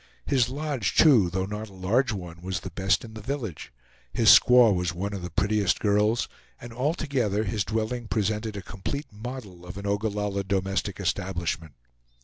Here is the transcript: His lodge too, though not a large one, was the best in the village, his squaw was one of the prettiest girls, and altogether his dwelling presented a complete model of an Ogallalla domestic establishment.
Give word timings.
His 0.25 0.49
lodge 0.49 0.95
too, 0.95 1.29
though 1.29 1.45
not 1.45 1.69
a 1.69 1.73
large 1.73 2.11
one, 2.11 2.41
was 2.41 2.61
the 2.61 2.71
best 2.71 3.05
in 3.05 3.13
the 3.13 3.21
village, 3.21 3.71
his 4.11 4.29
squaw 4.31 4.73
was 4.73 4.95
one 4.95 5.13
of 5.13 5.21
the 5.21 5.29
prettiest 5.29 5.79
girls, 5.79 6.27
and 6.59 6.73
altogether 6.73 7.43
his 7.43 7.63
dwelling 7.63 8.07
presented 8.07 8.57
a 8.57 8.63
complete 8.63 9.13
model 9.13 9.63
of 9.63 9.77
an 9.77 9.85
Ogallalla 9.85 10.43
domestic 10.43 10.99
establishment. 10.99 11.73